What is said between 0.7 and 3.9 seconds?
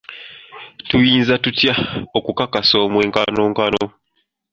Tuyinza tutya okukakasa omwenkanonkano?